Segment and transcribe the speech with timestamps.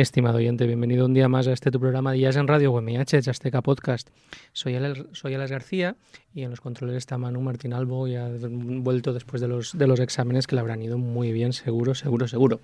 [0.00, 3.60] Estimado oyente, bienvenido un día más a este tu programa Jazz en Radio UMH, Azteca
[3.60, 4.08] Podcast.
[4.54, 5.94] Soy Alex, soy Alex García
[6.32, 9.86] y en los controles está Manu Martín Albo y ha vuelto después de los, de
[9.86, 12.60] los exámenes que le habrán ido muy bien, seguro, seguro, seguro.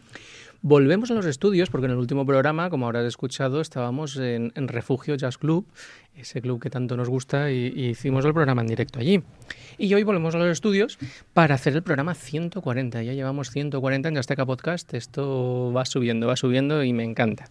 [0.69, 5.15] Volvemos a los estudios porque en el último programa, como habrás escuchado, estábamos en, Refugio
[5.15, 5.65] Jazz Club,
[6.17, 9.23] ese club que tanto nos gusta, y, hicimos el programa en directo allí.
[9.79, 10.99] Y hoy volvemos a los estudios
[11.33, 13.01] para hacer el programa 140.
[13.05, 14.93] Ya llevamos 140 en Azteca Podcast.
[14.95, 17.45] Esto va subiendo, va subiendo y me encanta.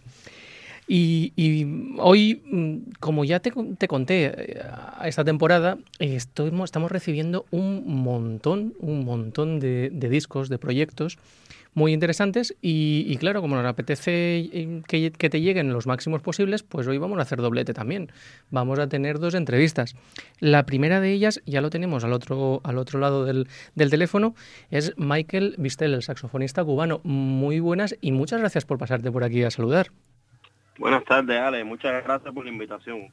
[0.88, 1.66] Y,
[1.98, 4.62] hoy, mm, como ya te, conté eh,
[5.04, 11.18] esta temporada, estamos recibiendo un montón, un montón de discos, de proyectos
[11.76, 16.86] muy interesantes y, claro, como nos apetece eh, que, te lleguen los máximos posibles, pues
[16.86, 18.10] hoy vamos a hacer doblete también.
[18.50, 19.94] Vamos a tener dos entrevistas.
[20.40, 24.34] La primera de ellas, ya lo tenemos al otro, al otro lado del, teléfono,
[24.70, 27.02] es Michael Vistel, el saxofonista cubano.
[27.04, 29.90] Muy buenas y muchas gracias por pasarte por aquí a saludar.
[30.78, 31.64] Buenas tardes, Ale.
[31.64, 33.08] Muchas gracias por la invitación,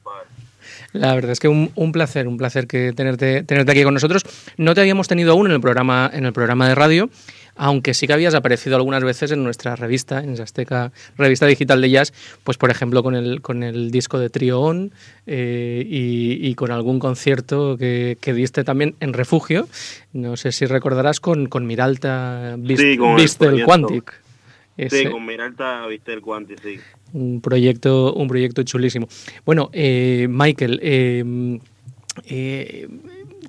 [0.92, 4.22] La verdad es que un, un, placer, un placer que tenerte, tenerte aquí con nosotros.
[4.56, 7.10] No te habíamos tenido aún en el programa, en el programa de radio
[7.56, 11.90] aunque sí que habías aparecido algunas veces en nuestra revista, en Azteca, revista digital de
[11.90, 14.92] jazz, pues por ejemplo con el, con el disco de Trio On
[15.26, 19.68] eh, y, con algún concierto que, diste también en Refugio,
[20.12, 24.23] no sé si recordarás con, con Miralta Viste el Quantic.
[24.76, 26.78] Sí, con Miralta Viste el Quantic, sí.
[27.12, 29.08] Un proyecto, un proyecto chulísimo.
[29.44, 31.58] Bueno, eh, Michael, eh,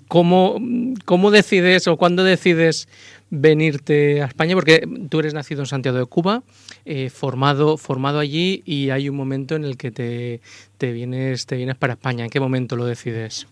[0.08, 0.58] ¿cómo,
[1.06, 2.88] ¿cómo decides o cuándo decides
[3.30, 4.56] venirte a España?
[4.56, 6.44] Porque tú eres nacido en Santiago de Cuba,
[6.86, 10.42] eh, formado, formado allí y hay un momento en el que te,
[10.78, 12.24] te, vienes, te vienes para España.
[12.24, 13.48] ¿En qué momento lo decides?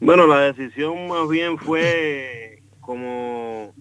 [0.00, 3.72] Bueno, la decisión más bien fue como,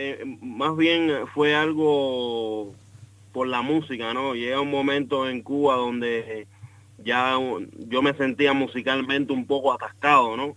[0.00, 2.72] eh, más bien fue algo
[3.32, 4.34] por la música, ¿no?
[4.34, 6.46] Llega un momento en Cuba donde
[7.04, 7.36] ya
[7.88, 10.56] yo me sentía musicalmente un poco atascado, ¿no?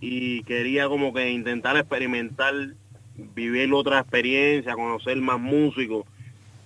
[0.00, 2.54] y quería como que intentar experimentar,
[3.34, 6.06] vivir otra experiencia, conocer más músicos.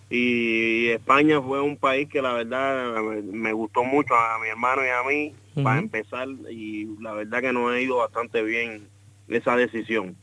[0.09, 4.89] Y España fue un país que la verdad me gustó mucho a mi hermano y
[4.89, 5.35] a mí
[5.65, 8.87] para empezar y la verdad que nos ha ido bastante bien
[9.29, 10.17] esa decisión.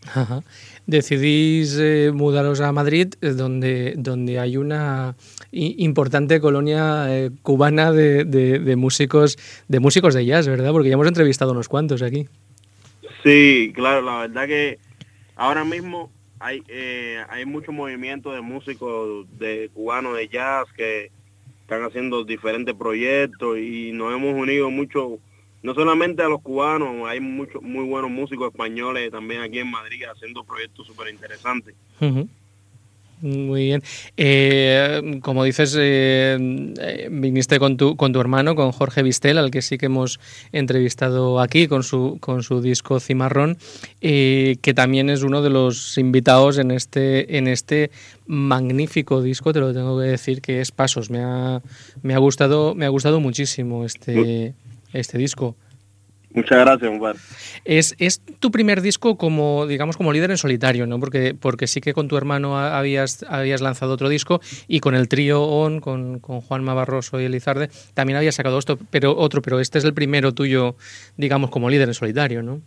[0.89, 5.15] Decidís eh, mudaros a Madrid, eh, donde, donde hay una
[5.51, 9.37] importante colonia eh, cubana de, de, músicos
[9.67, 10.71] de músicos de jazz, ¿verdad?
[10.71, 12.27] Porque ya hemos entrevistado unos cuantos aquí.
[13.23, 14.79] Sí, claro, la verdad que
[15.35, 16.63] ahora mismo hay
[17.29, 21.11] hay mucho movimiento de músicos de cubanos de jazz que
[21.61, 25.19] están haciendo diferentes proyectos y nos hemos unido mucho,
[25.61, 30.03] no solamente a los cubanos, hay muchos muy buenos músicos españoles también aquí en Madrid
[30.11, 31.75] haciendo proyectos súper interesantes.
[33.21, 33.83] Muy bien.
[34.15, 36.37] Eh, como dices, eh,
[36.79, 40.21] eh, viniste con tu, con tu hermano, con Jorge Vistel, al que sí que hemos
[40.53, 43.57] entrevistado aquí con su, con su disco Cimarrón,
[43.99, 47.91] que también es uno de los invitados en este, en este
[48.25, 51.09] magnífico disco, te lo tengo que decir, que es Pasos.
[51.09, 51.61] Me ha,
[52.01, 54.53] me ha, gustado, me ha gustado muchísimo este,
[54.93, 55.55] este disco.
[56.31, 57.15] Muchas gracias, Omar.
[57.65, 60.99] Es, es tu primer disco como, digamos, como líder en solitario, ¿no?
[60.99, 65.07] Porque, porque sí que con tu hermano habías, habías lanzado otro disco y con el
[65.07, 69.59] trío ON, con, con Juanma Barroso y Elizarde, también habías sacado esto, pero otro, pero
[69.59, 70.75] este es el primero tuyo,
[71.17, 72.61] digamos, como líder en solitario, ¿no?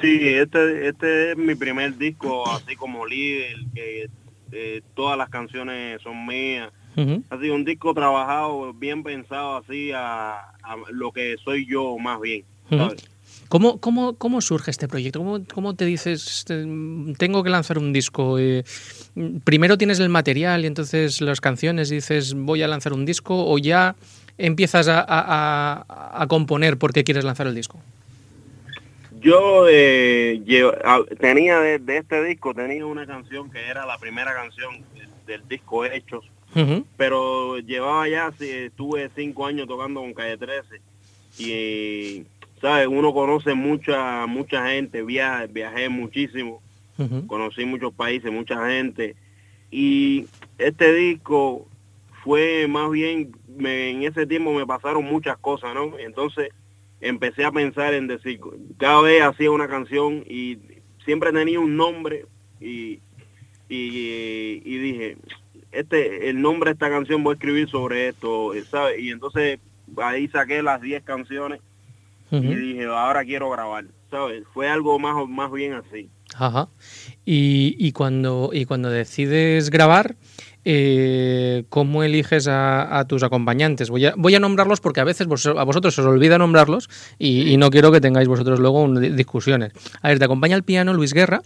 [0.00, 4.08] Sí, este, este es mi primer disco así como líder, que
[4.52, 6.70] eh, todas las canciones son mías.
[6.96, 12.20] Ha sido un disco trabajado, bien pensado así a, a lo que soy yo más
[12.20, 12.44] bien.
[13.48, 15.18] ¿Cómo, cómo, cómo surge este proyecto?
[15.18, 16.44] ¿Cómo, ¿Cómo, te dices,
[17.18, 18.38] tengo que lanzar un disco?
[18.38, 18.64] Eh,
[19.44, 23.46] ¿Primero tienes el material y entonces las canciones dices, voy a lanzar un disco?
[23.46, 23.94] ¿O ya
[24.38, 27.78] empiezas a, a, a componer porque quieres lanzar el disco?
[29.22, 30.42] Yo eh,
[31.20, 34.84] tenía de, este disco, tenía una canción que era la primera canción
[35.26, 36.28] del, disco Hechos,
[36.96, 40.80] pero llevaba ya, estuve cinco años tocando con Calle 13
[41.38, 42.24] y
[42.60, 42.86] ¿sabes?
[42.86, 46.62] Uno conoce mucha mucha gente, viaje, viajé muchísimo,
[47.26, 49.16] conocí muchos países, mucha gente.
[49.70, 50.26] Y
[50.58, 51.66] este disco
[52.22, 55.98] fue más bien, en ese tiempo me pasaron muchas cosas, ¿no?
[55.98, 56.50] Entonces
[57.00, 58.38] empecé a pensar en decir,
[58.78, 60.58] cada vez hacía una canción y
[61.04, 62.26] siempre tenía un nombre
[62.60, 63.00] y,
[63.68, 65.16] y, y dije,
[65.72, 69.00] este el nombre de esta canción voy a escribir sobre esto, ¿sabes?
[69.00, 69.58] Y entonces
[70.02, 71.60] ahí saqué las 10 canciones
[72.30, 74.44] y dije, ahora quiero grabar, ¿sabes?
[74.54, 76.08] Fue algo más, más bien así.
[76.34, 76.68] Ajá.
[77.26, 80.16] Y, y, cuando, y cuando decides grabar,
[80.64, 83.90] eh, ¿cómo eliges a, tus acompañantes?
[83.90, 86.88] Voy a, voy a nombrarlos porque a veces a vosotros os olvida nombrarlos
[87.18, 89.72] y, no quiero que tengáis vosotros luego discusiones.
[90.00, 91.42] A ver, te acompaña al piano Luis Guerra,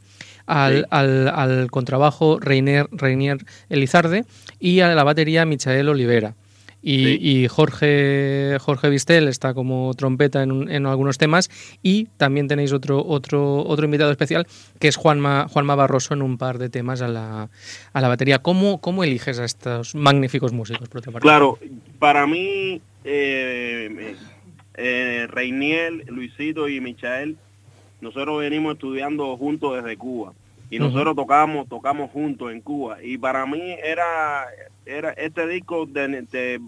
[0.46, 3.38] al, al, al contrabajo Reinier, Reinier
[3.68, 4.24] Elizarde
[4.58, 6.34] y a la batería Michael Olivera.
[6.88, 11.50] Y, Jorge, Jorge Vistel está como trompeta en, algunos temas.
[11.82, 14.46] Y también tenéis otro, otro, otro invitado especial,
[14.78, 17.50] que es Juanma, Juanma Barroso, en un par de temas a la,
[17.92, 18.38] a la batería.
[18.38, 20.88] ¿Cómo, ¿Cómo eliges a estos magníficos músicos?
[21.20, 21.58] claro,
[21.98, 24.14] para mí, eh,
[24.74, 27.36] eh, Reiniel, Luisito y Michael,
[28.00, 30.32] nosotros venimos estudiando juntos desde Cuba.
[30.68, 32.98] Y nosotros tocamos tocamos juntos en Cuba.
[33.02, 34.46] Y para mí era
[34.84, 35.88] era este disco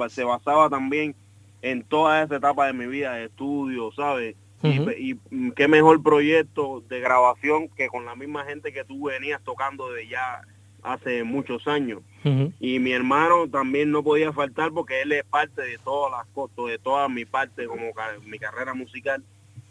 [0.08, 1.14] se basaba también
[1.62, 5.16] en toda esa etapa de mi vida de estudio sabes y,
[5.54, 10.08] qué mejor proyecto de grabación que con la misma gente que tú venías tocando de
[10.08, 10.42] ya
[10.82, 12.00] hace muchos años.
[12.60, 16.56] Y mi hermano también no podía faltar porque él es parte de todas las cosas
[16.66, 17.84] de toda mi parte como
[18.26, 19.22] mi carrera musical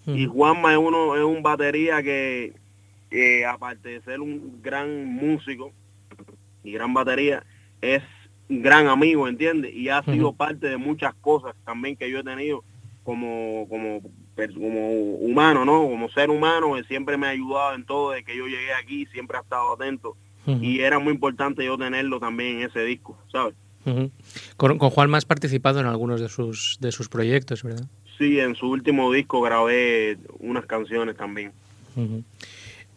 [0.07, 2.53] y Juanma es uno es un batería que
[3.47, 5.71] aparte de ser un gran músico
[6.67, 7.43] y gran batería,
[7.81, 8.03] es
[8.49, 9.73] un gran amigo, ¿entiendes?
[9.73, 12.63] Y ha sido parte de muchas cosas también que yo he tenido
[13.03, 14.01] como, como,
[14.35, 15.83] como humano, ¿no?
[15.83, 19.05] Como ser humano, él siempre me ha ayudado en todo, de que yo llegué aquí,
[19.07, 20.15] siempre ha estado atento.
[20.61, 23.53] Y era muy importante yo tenerlo también en ese disco, ¿sabes?
[24.55, 27.85] con, con, Juan más participado en algunos de sus, de sus proyectos, ¿verdad?
[28.17, 31.51] Sí, en su último disco grabé unas canciones también.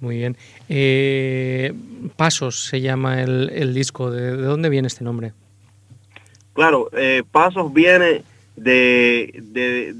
[0.00, 0.36] Muy bien.
[0.68, 1.74] Eh,
[2.16, 4.10] Pasos se llama el, disco.
[4.10, 5.32] ¿De, dónde viene este nombre?
[6.54, 8.22] Claro, eh, Pasos viene
[8.56, 9.92] de, de,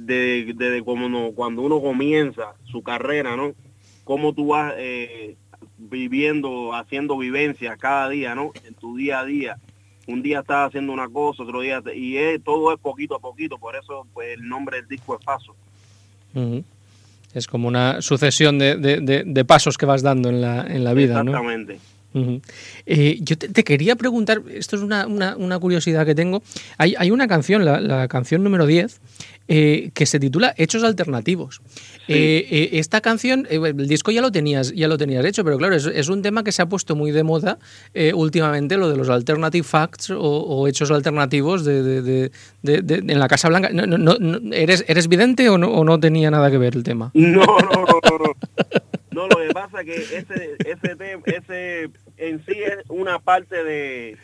[0.55, 3.53] de, cuando uno comienza su carrera, ¿no?
[4.05, 5.37] Cómo tú vas eh,
[5.77, 8.53] viviendo, haciendo vivencias cada día, ¿no?
[8.67, 9.57] En tu día a día.
[10.13, 11.83] Un día estás haciendo una cosa, otro día...
[11.95, 15.57] y todo es poquito a poquito, por eso pues, el nombre del disco es Pasos.
[17.35, 21.21] Es como una sucesión de, de, pasos que vas dando en la, en la vida,
[21.21, 21.79] Exactamente.
[22.87, 26.43] Eh, yo te, quería preguntar, esto es una, una, curiosidad que tengo.
[26.79, 29.01] Hay, hay una canción, la, la, canción número 10,
[29.53, 31.61] eh, que se titula Hechos Alternativos.
[32.07, 35.75] Eh, eh, esta canción, el disco ya lo tenías, ya lo tenías hecho, pero claro,
[35.75, 37.59] es, un tema que se ha puesto muy de moda
[38.15, 42.31] últimamente, lo de los alternative facts o, hechos alternativos de,
[42.63, 43.71] en la Casa Blanca.
[43.73, 47.11] No, no, ¿eres, ¿Eres vidente o no, o no tenía nada que ver el tema?
[47.15, 48.37] No, no, no, no.
[49.29, 54.17] No, lo que pasa es que ese, ese, ese en sí es una parte de,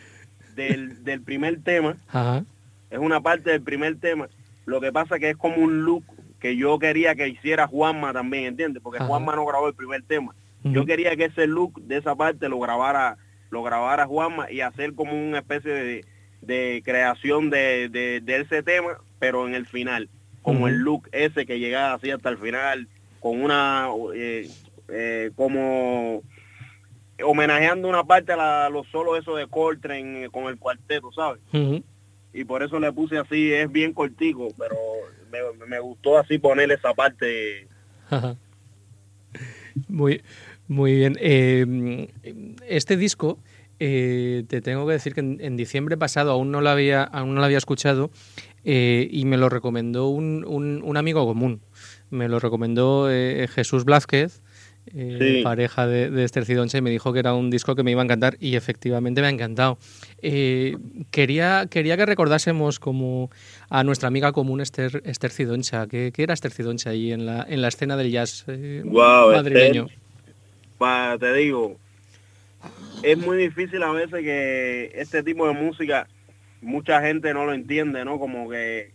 [0.54, 1.96] del, del primer tema.
[2.08, 2.44] Ajá.
[2.90, 4.28] Es una parte del primer tema
[4.66, 6.04] lo que pasa que es como un look
[6.40, 8.82] que yo quería que hiciera Juanma también, ¿entiendes?
[8.82, 10.34] Porque Juanma no grabó el primer tema.
[10.62, 13.16] Yo quería que ese look de esa parte lo grabara
[13.50, 16.04] lo grabara Juanma y hacer como una especie
[16.42, 20.08] de, creación de, de, ese tema, pero en el final,
[20.42, 22.88] como el look ese que llegaba así hasta el final,
[23.20, 23.86] con una,
[24.16, 24.50] eh,
[24.88, 26.22] eh, como
[27.22, 31.40] homenajeando una parte a, los solos eso de Coltrane con el cuarteto, ¿sabes?
[32.32, 34.76] y por eso le puse así, es bien cortico, pero
[35.30, 37.66] me, me gustó así poner esa parte.
[39.88, 40.22] muy,
[40.68, 41.16] muy bien.
[41.20, 42.08] Eh,
[42.68, 43.38] este disco,
[43.78, 47.40] eh, te tengo que decir que en, diciembre pasado aún no lo había, aún no
[47.40, 48.10] lo había escuchado
[48.64, 51.60] eh, y me lo recomendó un, un, amigo común.
[52.10, 54.42] Me lo recomendó Jesús Blázquez,
[55.42, 58.02] pareja de, de Esther Cidoncha, y me dijo que era un disco que me iba
[58.02, 59.78] a encantar y efectivamente me ha encantado.
[60.20, 63.30] quería, quería que recordásemos como
[63.68, 65.86] a nuestra amiga común Esther, Esther Cidoncha.
[65.86, 69.88] ¿Qué, era Esther Cidoncha ahí en la, en la escena del jazz madrileño?
[71.18, 71.76] te digo,
[73.02, 76.06] es muy difícil a veces que este tipo de música
[76.60, 78.18] mucha gente no lo entiende, ¿no?
[78.18, 78.92] Como que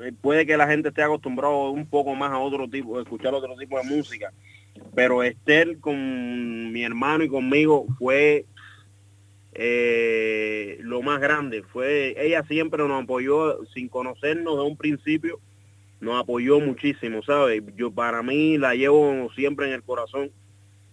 [0.00, 3.56] eh, puede que la gente esté acostumbrado un poco más a otro tipo, escuchar otro
[3.56, 4.32] tipo de música.
[4.94, 8.46] Pero Esther con mi hermano y conmigo fue
[9.54, 11.62] eh, lo más grande.
[11.62, 15.40] Fue, ella siempre nos apoyó sin conocernos de un principio,
[16.00, 17.62] nos apoyó muchísimo, ¿sabes?
[17.76, 20.30] Yo para mí la llevo siempre en el corazón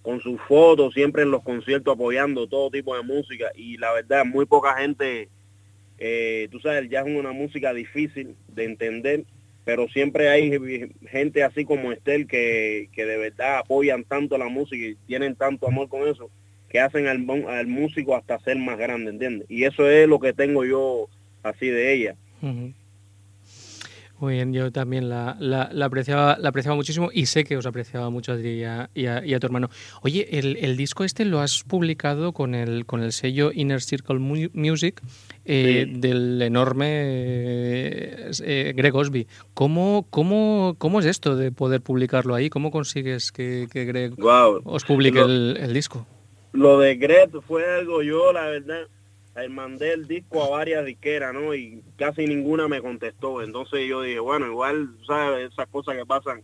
[0.02, 4.24] con sus fotos, siempre en los conciertos apoyando todo tipo de música y la verdad
[4.24, 5.30] muy poca gente,
[5.98, 9.26] eh, tú sabes, ya es una música difícil de entender,
[9.66, 10.52] pero siempre hay
[11.10, 15.68] gente así como Estel que, que de verdad apoyan tanto la música y tienen tanto
[15.68, 16.30] amor con eso,
[16.70, 19.50] que hacen al, al músico hasta ser más grande, ¿entiendes?
[19.50, 21.10] Y eso es lo que tengo yo
[21.42, 22.16] así de ella.
[24.20, 28.10] Muy bien, yo también la, la, apreciaba, la apreciaba muchísimo y sé que os apreciaba
[28.10, 29.70] mucho a ti y a, tu hermano.
[30.04, 35.02] Oye, el, disco este lo has publicado con el, con el sello Inner Circle Music
[35.44, 39.28] eh, del enorme eh, Greg Osby.
[39.54, 42.50] ¿Cómo, cómo, ¿Cómo es esto de poder publicarlo ahí?
[42.50, 46.08] ¿Cómo consigues que, Greg os publique el, el disco?
[46.54, 48.88] Lo de Greg fue algo yo, la verdad
[49.50, 51.54] mandé el disco a varias disqueras, ¿no?
[51.54, 53.42] Y casi ninguna me contestó.
[53.42, 55.52] Entonces yo dije, bueno, igual, ¿sabes?
[55.52, 56.42] Esas cosas que pasan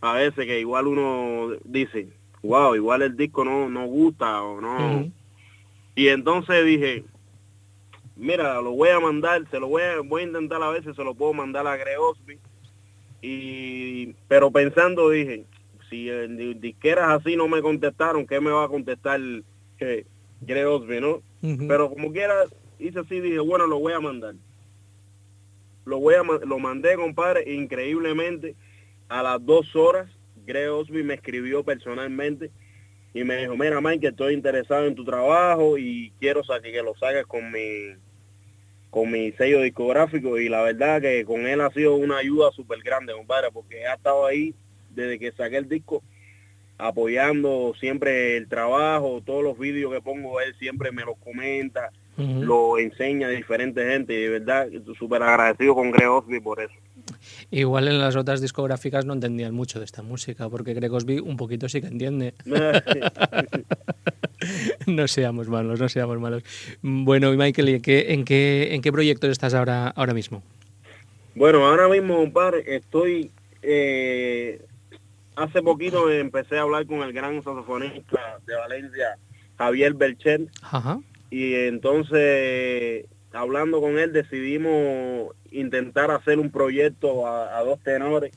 [0.00, 2.08] a veces que igual uno dice,
[2.42, 5.10] wow, igual el disco no, no gusta o no.
[5.94, 7.04] Y entonces dije,
[8.14, 11.04] mira, lo voy a mandar, se lo voy a, voy a intentar a veces, se
[11.04, 12.38] lo puedo mandar a Greosby.
[13.20, 15.44] Y, pero pensando dije,
[15.90, 16.08] si
[16.54, 19.20] disqueras así no me contestaron, ¿qué me va a contestar
[19.78, 20.06] que
[20.42, 21.22] Greosby, no?
[21.40, 22.44] Pero como quiera,
[22.78, 24.34] hice así, dije, bueno, lo voy a mandar.
[25.84, 28.54] Lo voy a lo mandé, compadre, increíblemente.
[29.08, 30.10] A las dos horas,
[30.44, 32.50] Greg Osby me escribió personalmente
[33.14, 37.26] y me dijo, mira, Mike, estoy interesado en tu trabajo y quiero que lo saques
[37.26, 37.94] con mi
[38.90, 42.78] con mi sello discográfico y la verdad que con él ha sido una ayuda súper
[42.82, 44.54] grande, compadre, porque ha estado ahí
[44.94, 46.02] desde que saqué el disco
[46.78, 52.78] apoyando siempre el trabajo, todos los vídeos que pongo, él siempre me los comenta, lo
[52.78, 54.68] enseña a diferentes gente y de verdad
[54.98, 56.74] súper agradecido con Greg Osby por eso.
[57.50, 61.36] Igual en las otras discográficas no entendían mucho de esta música, porque Greg Osby un
[61.36, 62.34] poquito sí que entiende.
[64.86, 66.42] no seamos malos, no seamos malos.
[66.82, 70.42] Bueno, y Michael, ¿en qué, en qué, en qué proyectos estás ahora, ahora mismo?
[71.34, 73.30] Bueno, ahora mismo, compadre, estoy
[73.62, 74.60] eh,
[75.38, 79.18] hace poquito empecé a hablar con el gran saxofonista de Valencia,
[79.56, 80.46] Javier Belcher.
[81.30, 88.32] Y entonces, hablando con él, decidimos intentar hacer un proyecto a, dos tenores.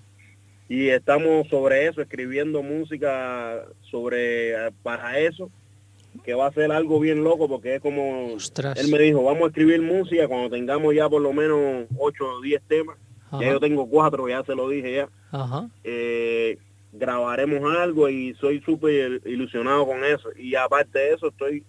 [0.69, 5.49] Y estamos sobre eso, escribiendo música sobre para eso,
[6.23, 8.35] que va a ser algo bien loco, porque es como,
[8.75, 12.41] él me dijo, vamos a escribir música cuando tengamos ya por lo menos 8 o
[12.41, 12.97] 10 temas.
[13.39, 15.09] Ya yo tengo cuatro, ya se lo dije ya.
[15.31, 15.69] Ajá.
[15.85, 16.57] Eh,
[16.93, 20.29] grabaremos algo y soy súper ilusionado con eso.
[20.37, 21.63] Y aparte de eso, estoy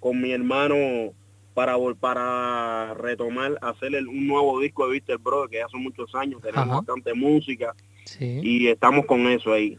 [0.00, 1.12] con mi hermano
[1.54, 6.68] para para retomar, hacer un nuevo disco de Víctor Bro, que hace muchos años, tenemos
[6.68, 7.74] bastante música
[8.20, 9.76] y estamos con eso ahí.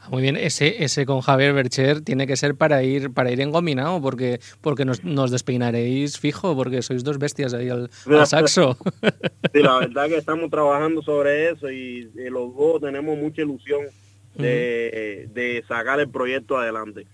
[0.00, 3.40] Ah, muy bien, ese, ese con Javier Bercher tiene que ser para ir para ir
[3.40, 7.88] engominado, porque, porque nos, nos despeinaréis fijo, porque sois dos bestias ahí al,
[8.26, 8.76] saxo.
[9.54, 13.80] Sí, la verdad que estamos trabajando sobre eso y los dos tenemos mucha ilusión
[14.34, 17.06] de, sacar el proyecto adelante.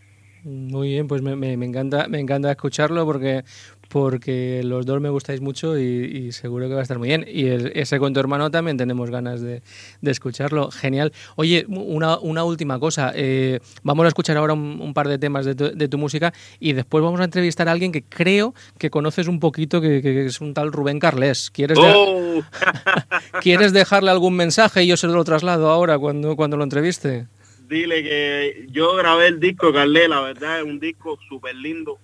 [0.43, 3.45] Muy bien, pues me, me, encanta, me encanta escucharlo porque
[3.91, 7.27] porque los dos me gustáis mucho y, seguro que va a estar muy bien.
[7.29, 9.63] Y ese con tu hermano también tenemos ganas de,
[10.03, 10.71] escucharlo.
[10.71, 11.13] Genial.
[11.35, 13.13] Oye, una, una última cosa.
[13.17, 17.21] Eh, vamos a escuchar ahora un, par de temas de tu, música y después vamos
[17.21, 21.01] a entrevistar a alguien que creo que conoces un poquito, que, es un tal Rubén
[21.01, 21.51] Carles.
[21.51, 22.43] ¿Quieres, oh.
[23.43, 27.27] ¿Quieres dejarle algún mensaje y yo se lo traslado ahora cuando, cuando lo entreviste?
[27.69, 31.99] Dile que yo grabé el disco Carles, la verdad es un disco súper lindo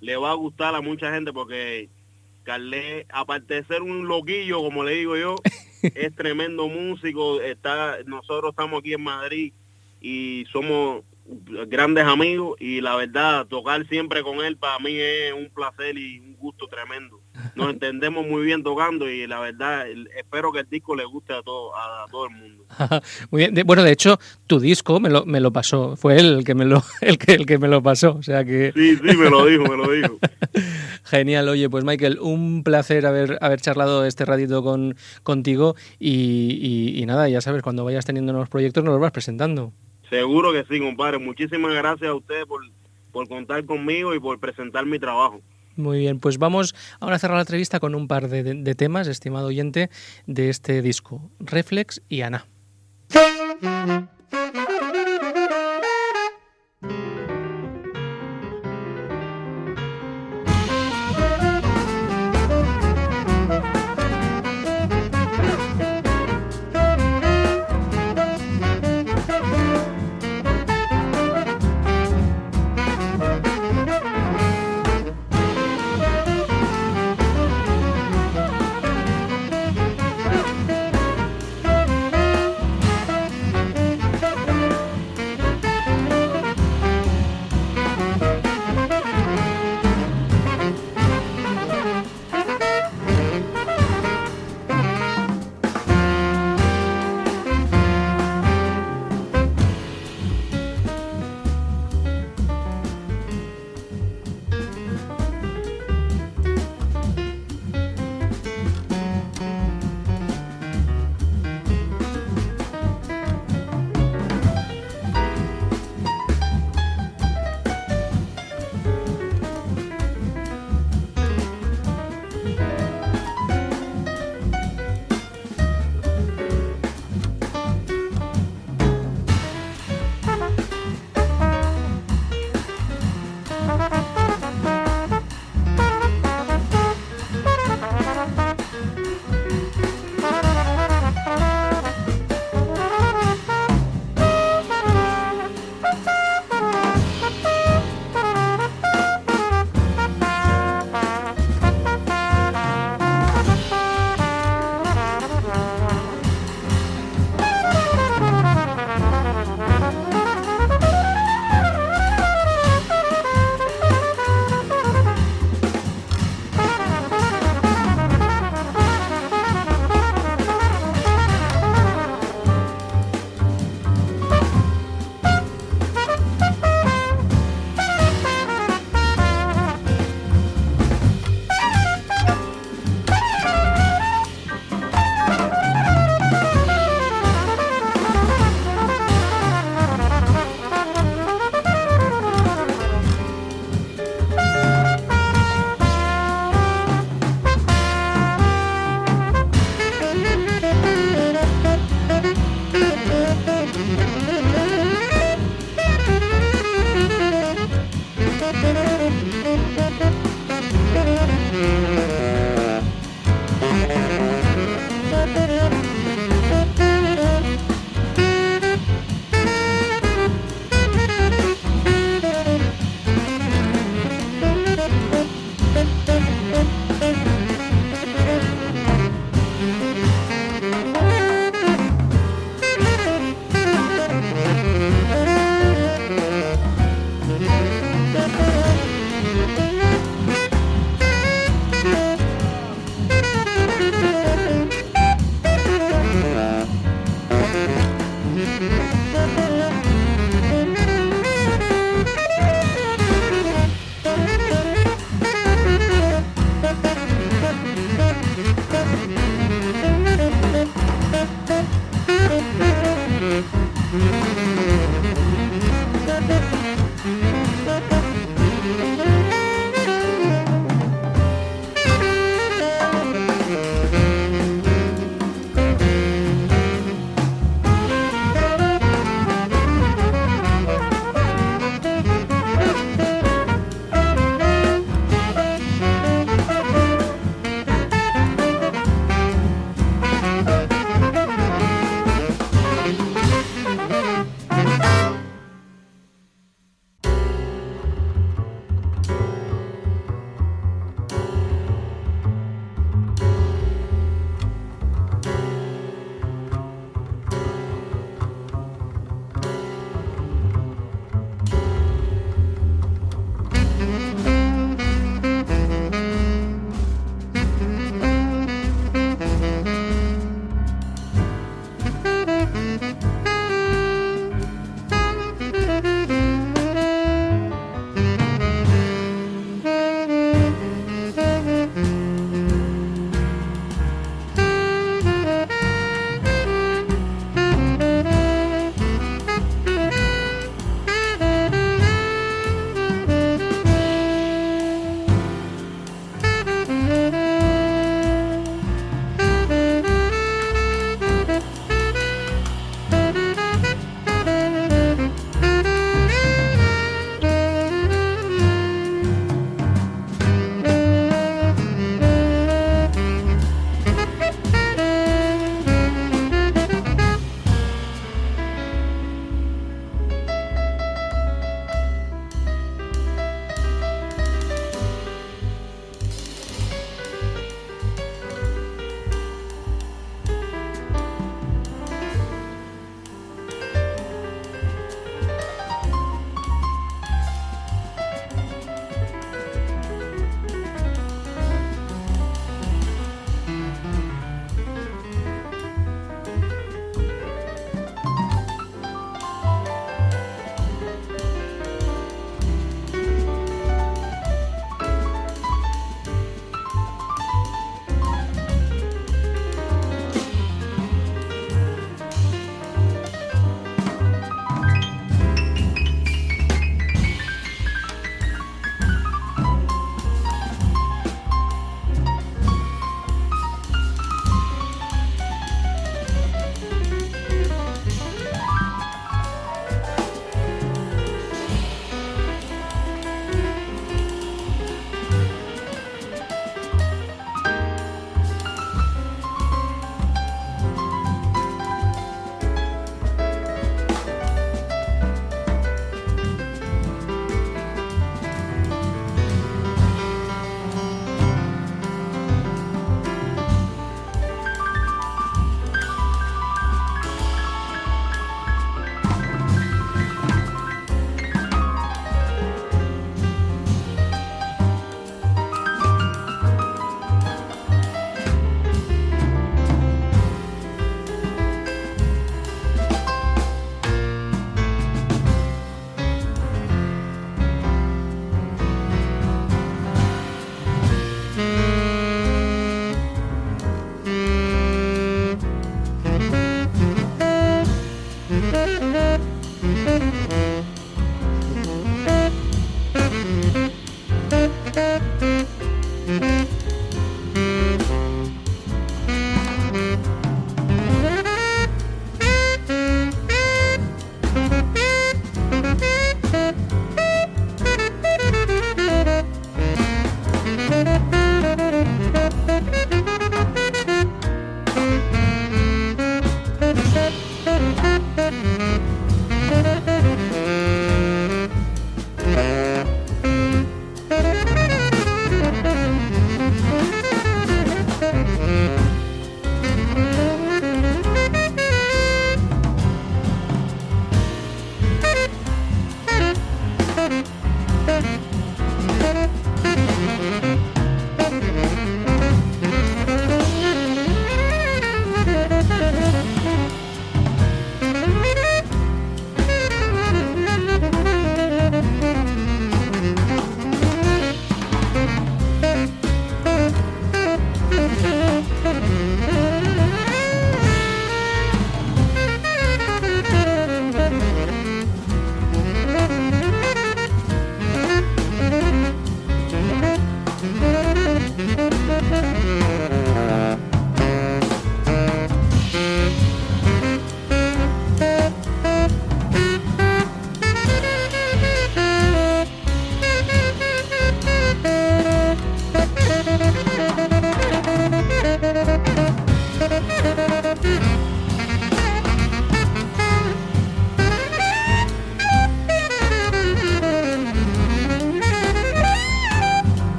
[0.00, 1.88] le va a gustar a mucha gente porque
[2.42, 5.36] Carlé, aparte de ser un loquillo, como le digo yo,
[5.82, 7.40] es tremendo músico.
[7.40, 9.52] Está, nosotros estamos aquí en Madrid
[10.00, 11.04] y somos
[11.68, 16.18] grandes amigos y la verdad tocar siempre con él para mí es un placer y
[16.18, 17.21] un gusto tremendo.
[17.54, 19.86] Nos entendemos muy bien tocando y la verdad
[20.16, 22.66] espero que el disco le guste a todo a, todo el mundo.
[23.30, 23.66] muy bien.
[23.66, 26.64] bueno, de hecho tu disco me lo, me lo pasó, fue él el que me
[26.64, 29.46] lo el que el que me lo pasó, o sea que Sí, sí, me lo
[29.46, 30.18] dijo, me lo dijo.
[31.04, 37.06] Genial, oye, pues Michael, un placer haber haber charlado este ratito con contigo y, y
[37.06, 39.72] nada, ya sabes, cuando vayas teniendo nuevos proyectos nos los vas presentando.
[40.12, 41.18] Seguro que sí, compadre.
[41.18, 42.60] Muchísimas gracias a ustedes por,
[43.12, 45.40] por contar conmigo y por presentar mi trabajo.
[45.76, 49.46] Muy bien, pues vamos ahora a cerrar la entrevista con un par de, temas, estimado
[49.46, 49.90] oyente,
[50.26, 52.46] de este disco, Reflex y Ana.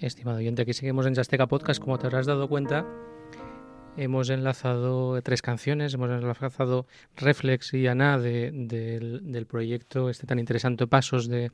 [0.00, 2.86] Estimado oyente, aquí seguimos en Jasteca Podcast, como te habrás dado cuenta.
[3.96, 11.26] Hemos enlazado tres canciones, hemos enlazado Reflex y Ana del, proyecto este tan interesante Pasos
[11.26, 11.50] de,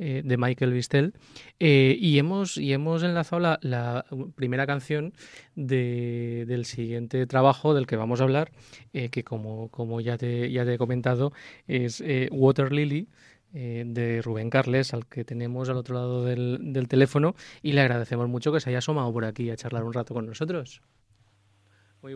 [0.00, 1.14] eh, Michael Bistel
[1.60, 5.12] eh, y, hemos, y hemos enlazado la, primera canción
[5.54, 8.50] del siguiente trabajo del que vamos a hablar,
[8.94, 11.32] eh, que como, como ya, te, ya te he comentado
[11.68, 13.06] es Water Lily
[13.52, 18.28] de Rubén Carles, al que tenemos al otro lado del, del teléfono, y le agradecemos
[18.28, 20.82] mucho que se haya asomado por aquí a charlar un rato con nosotros.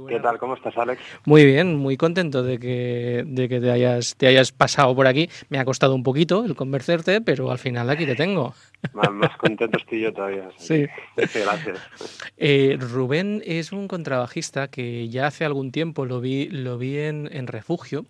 [0.09, 0.39] ¿Qué tal?
[0.39, 1.03] ¿Cómo estás, Alex?
[1.25, 5.29] Muy bien, muy contento de que, de que te, hayas, te hayas pasado por aquí.
[5.49, 8.55] Me ha costado un poquito el convencerte, pero al final aquí te tengo.
[8.93, 10.49] Más, contento estoy yo todavía.
[10.57, 10.87] Sí.
[11.17, 11.79] gracias.
[12.37, 17.29] Eh, Rubén es un contrabajista que ya hace algún tiempo lo vi, lo vi en,
[17.33, 18.05] en Refugio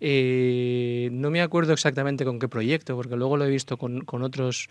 [0.00, 4.68] eh, no me acuerdo exactamente con qué proyecto, porque luego lo he visto con, otros,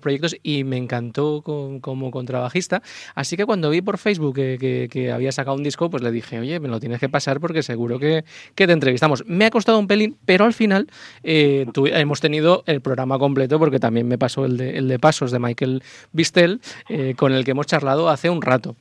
[0.00, 2.82] proyectos y me encantó como contrabajista.
[3.14, 6.60] Así que cuando vi por Facebook que, había sacado un disco, pues le dije, oye,
[6.60, 8.24] me lo tienes que pasar porque seguro que,
[8.54, 9.24] te entrevistamos.
[9.26, 10.88] Me ha costado un pelín, pero al final
[11.22, 15.30] eh, hemos tenido el programa completo porque también me pasó el de, el de Pasos
[15.30, 18.76] de Michael Bistel, eh, con el que hemos charlado hace un rato.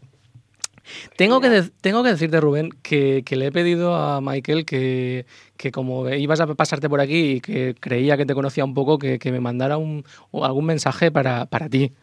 [1.17, 5.25] Tengo que, tengo que decirte, Rubén, que, le he pedido a Michael que,
[5.71, 9.19] como ibas a pasarte por aquí y que creía que te conocía un poco, que,
[9.31, 11.93] me mandara un, algún mensaje para, para ti.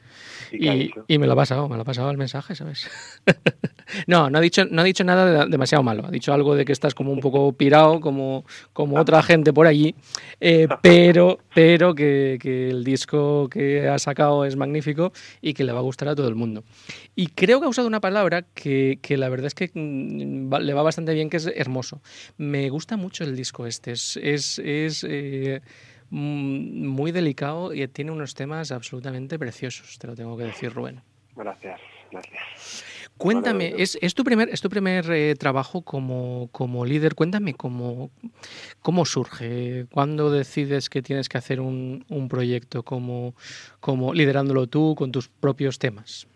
[0.52, 2.88] Y, me lo ha pasado, me lo ha pasado el mensaje, ¿sabes?
[4.06, 6.06] no, no ha dicho, no ha dicho nada demasiado malo.
[6.06, 9.66] Ha dicho algo de que estás como un poco pirado, como, como otra gente por
[9.66, 9.94] allí,
[10.40, 12.38] eh, pero, pero que,
[12.70, 16.28] el disco que ha sacado es magnífico y que le va a gustar a todo
[16.28, 16.64] el mundo.
[17.14, 20.82] Y creo que ha usado una palabra que, la verdad es que mm, le va
[20.82, 22.00] bastante bien, que es hermoso.
[22.36, 23.92] Me gusta mucho el disco este.
[23.92, 30.36] Es, es, eh, Mm, muy delicado y tiene unos temas absolutamente preciosos, te lo tengo
[30.36, 31.00] que decir, Rubén.
[31.36, 32.84] Gracias, gracias.
[33.16, 37.14] Cuéntame, es, es, tu primer, es tu primer eh, trabajo como, como, líder.
[37.14, 38.10] Cuéntame cómo,
[38.80, 43.34] cómo surge, cuándo decides que tienes que hacer un, un proyecto como,
[43.78, 46.26] como liderándolo tú con tus propios temas.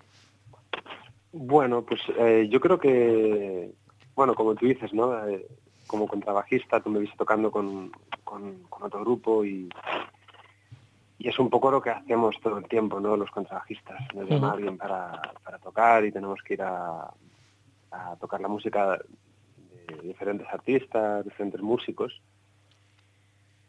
[1.32, 3.72] Bueno, pues eh, yo creo que,
[4.14, 5.26] bueno, como tú dices, ¿no?
[5.26, 5.46] Eh,
[5.94, 7.92] como contrabajista, tú me viste tocando con,
[8.68, 9.68] otro grupo y,
[11.20, 13.16] y es un poco lo que hacemos todo el tiempo, ¿no?
[13.16, 14.00] Los contrabajistas.
[14.12, 15.22] Nos llama alguien para,
[15.62, 17.12] tocar y tenemos que ir a,
[18.18, 18.98] tocar la música
[19.86, 22.20] de diferentes artistas, diferentes músicos.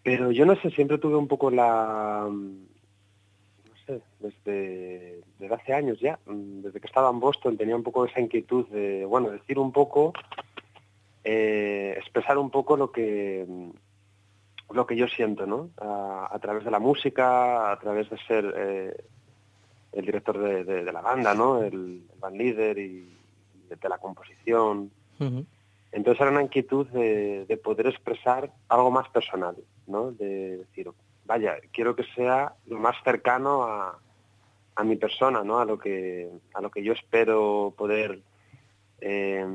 [0.02, 6.00] Pero yo no sé, siempre tuve un poco la, no sé, desde, desde hace años
[6.00, 9.72] ya, desde que estaba en Boston tenía un poco esa inquietud de, bueno, decir un
[9.72, 10.12] poco
[11.28, 13.46] eh, expresar un poco lo que
[14.72, 15.72] lo que yo siento, ¿no?
[15.78, 18.96] A, través de la música, a través de ser eh,
[19.92, 21.64] el director de, la banda, ¿no?
[21.64, 23.10] El, band líder y
[23.70, 24.92] de, la composición.
[25.92, 29.56] Entonces era una inquietud de, poder expresar algo más personal,
[29.88, 30.12] ¿no?
[30.12, 30.92] De decir,
[31.26, 34.00] vaya, quiero que sea lo más cercano a,
[34.76, 35.60] a mi persona, ¿no?
[35.60, 38.22] A lo que a lo que yo espero poder
[39.02, 39.46] eh,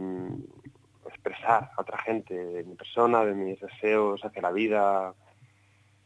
[1.20, 5.14] expresar a otra gente de mi persona, de mis deseos hacia la vida,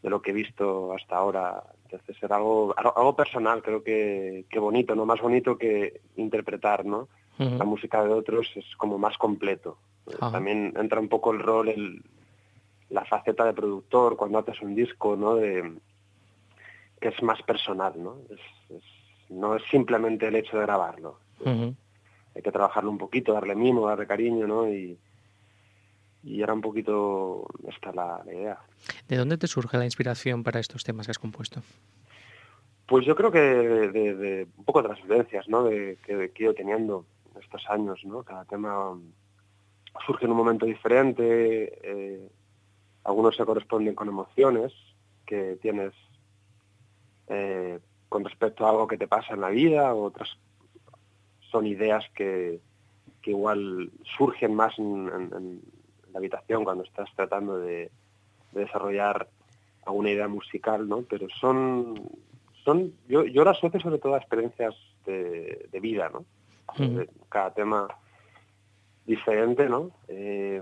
[0.03, 1.63] de lo que he visto hasta ahora.
[1.85, 5.07] Entonces era algo, algo personal, creo que, bonito, ¿no?
[5.07, 7.09] Más bonito que interpretar, ¿no?
[7.39, 9.79] La música de otros es como más completo.
[10.21, 12.03] También entra un poco el rol, el,
[12.91, 15.37] la faceta de productor cuando haces un disco, ¿no?
[15.37, 15.79] De,
[17.01, 18.17] que es más personal, ¿no?
[19.31, 21.19] no es simplemente el hecho de grabarlo
[22.35, 24.69] hay que trabajarlo un poquito, darle mimo, darle cariño, ¿no?
[24.69, 24.99] Y,
[26.25, 28.59] y era un poquito esta la, idea.
[29.09, 31.61] ¿De dónde te surge la inspiración para estos temas que has compuesto?
[32.87, 35.65] Pues yo creo que de, un poco de las vivencias, ¿no?
[35.65, 37.07] De, que, he ido teniendo
[37.41, 38.23] estos años, ¿no?
[38.23, 38.99] Cada tema
[40.07, 42.29] surge en un momento diferente, eh,
[43.05, 44.73] algunos se corresponden con emociones
[45.27, 45.93] que tienes
[47.29, 50.37] eh, con respecto a algo que te pasa en la vida, otras
[51.55, 52.59] son ideas que,
[53.27, 55.63] igual surgen más en,
[56.13, 57.93] la habitación cuando estás tratando de,
[58.51, 59.29] desarrollar
[59.87, 61.03] alguna idea musical, ¿no?
[61.03, 61.95] Pero son,
[62.65, 64.75] son yo, yo las asocio sobre todo a experiencias
[65.07, 66.25] de, vida, ¿no?
[67.29, 67.87] Cada tema
[69.07, 69.93] diferente, ¿no?
[70.09, 70.61] Eh,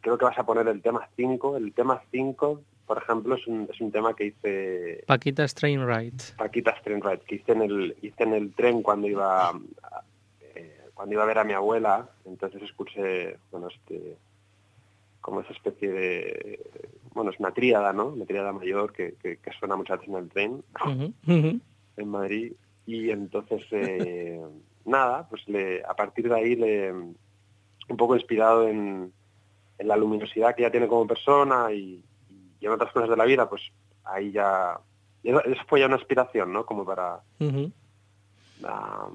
[0.00, 1.56] creo que vas a poner el tema 5.
[1.56, 5.04] El tema 5 por ejemplo, es un, es un tema que hice...
[5.06, 6.22] Paquita Train Ride.
[6.36, 9.52] Paquita Train Ride, que hice en el, hice en el tren cuando iba,
[10.54, 14.16] eh, cuando iba a ver a mi abuela, entonces escuché, bueno, este,
[15.20, 16.60] como esa especie de,
[17.14, 18.08] bueno, es una tríada, ¿no?
[18.08, 20.64] Una tríada mayor que, que, suena muchas veces en el tren,
[21.96, 22.52] en Madrid.
[22.86, 24.42] Y entonces, eh,
[24.84, 29.10] nada, pues le, a partir de ahí le, un poco inspirado en,
[29.78, 32.04] en la luminosidad que ya tiene como persona y,
[32.64, 33.60] y en otras cosas de la vida, pues
[34.04, 34.80] ahí ya...
[35.22, 36.64] Eso fue ya una inspiración, ¿no?
[36.64, 37.20] Como para...
[37.40, 37.70] Ujú.
[38.64, 39.08] a-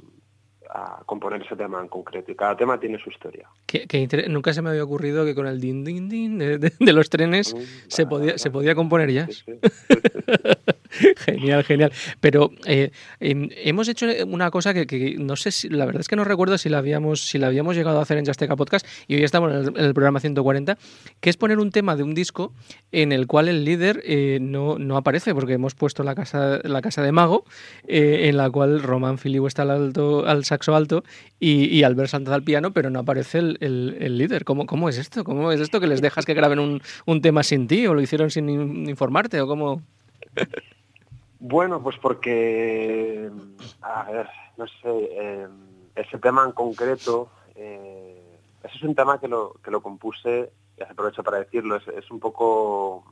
[0.72, 3.50] a componer ese tema en concreto y cada tema tiene su historia.
[3.66, 3.88] Que-
[4.30, 7.10] nunca se me había ocurrido que con el din din din de, de- de los
[7.10, 9.26] trenes Mm, se podía, se podía componer ya.
[9.26, 9.60] Sí, sí.
[11.26, 11.92] Genial, genial.
[12.20, 16.08] Pero eh, em, hemos hecho una cosa que, que no sé si, la verdad es
[16.08, 18.88] que no recuerdo si la habíamos, si la habíamos llegado a hacer en Jasteca Podcast
[19.08, 20.78] y hoy estamos en el, en el programa 140,
[21.20, 22.54] que es poner un tema de un disco
[22.92, 26.82] en el cual el líder eh, no, no aparece, porque hemos puesto la casa, la
[26.82, 27.46] casa de Mago,
[27.88, 31.04] eh, en la cual Román Filiu está al, alto, al saxo alto
[31.40, 34.44] y, y Albert Santos al piano, pero no aparece el, el- el líder.
[34.44, 35.24] ¿Cómo, ¿Cómo es esto?
[35.24, 38.02] ¿Cómo es esto que les dejas que graben un, un tema sin ti o lo
[38.02, 39.84] hicieron sin in- informarte o cómo?
[41.40, 43.32] Bueno, pues porque,
[43.82, 45.48] a ver, no sé, eh,
[45.96, 50.84] ese tema en concreto, eh, ese es un tema que lo, que lo compuse, y
[50.84, 53.06] aprovecho para decirlo, es, es un poco,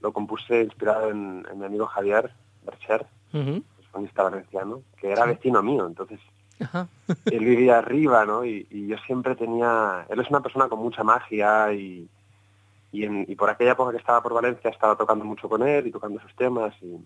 [0.00, 3.62] lo compuse inspirado en, en mi amigo Javier Bercher, Ujú.
[3.92, 6.20] sonista valenciano, que era vecino mío, entonces
[6.58, 6.88] Ajá.
[7.26, 8.46] él vivía arriba, ¿no?
[8.46, 10.06] Y, y yo siempre tenía...
[10.08, 12.08] Él es una persona con mucha magia y,
[12.94, 15.86] y, en- y por aquella época que estaba por Valencia estaba tocando mucho con él
[15.86, 16.96] y tocando sus temas y,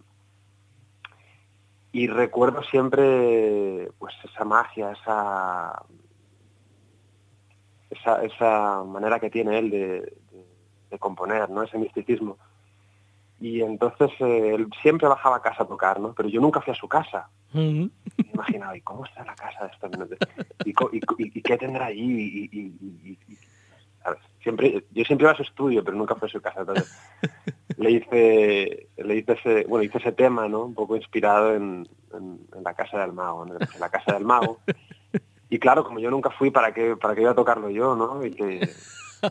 [1.92, 5.82] y recuerdo siempre pues esa magia, esa,
[7.90, 10.58] esa, esa manera que tiene él de, de-
[10.90, 11.62] de componer, ¿no?
[11.62, 12.38] Ese misticismo.
[13.40, 16.12] Y entonces eh, él siempre bajaba a casa a tocar, ¿no?
[16.14, 17.90] Pero yo nunca fui a su casa Ujú.
[18.18, 19.90] me imaginaba, ¿y cómo está la casa de estos?
[20.64, 22.48] ¿Y, y, y- y qué tendrá allí?
[22.52, 23.18] Y-
[24.08, 24.22] ¿sabes?
[24.42, 26.60] Siempre, yo siempre iba a su estudio, pero nunca fue a su casa.
[26.60, 26.98] Entonces,
[27.76, 30.64] le hice, le hice ese, bueno, hice ese tema, ¿no?
[30.64, 33.54] Un poco inspirado en, en- en la casa del mago, ¿no?
[33.54, 34.58] En la casa del mago.
[35.50, 38.24] Y claro, como yo nunca fui, ¿para qué, para qué iba a tocarlo yo, no?
[38.24, 38.68] Y que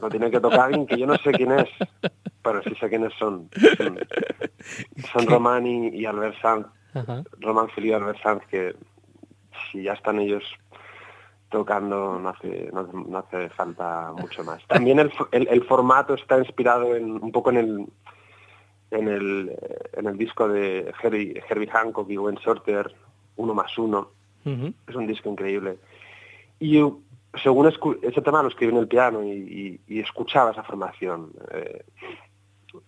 [0.02, 1.70] lo tiene que tocar alguien que yo no sé quién es,
[2.44, 3.50] pero sí sé quiénes son.
[3.78, 4.00] Son,
[5.14, 6.68] son Román y, y Albert Sanz.
[7.40, 8.76] Román Felipe y Albert Sanz, que
[9.72, 10.44] si ya están ellos
[11.50, 14.66] tocando no hace, no, hace- no hace falta mucho más.
[14.68, 17.88] También el, el, el formato está inspirado en, un poco en el
[18.92, 19.54] en el,
[19.94, 22.94] en el disco de Herbie, Herbie Hancock y Wayne Shorter,
[23.36, 24.12] Uno más Uno.
[24.88, 25.78] Es un disco increíble.
[26.60, 27.00] Y yo,
[27.44, 31.34] según ese tema lo escribí en el piano y, y- y escuchaba esa formación.
[31.52, 31.84] eh,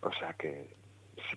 [0.02, 0.74] o sea que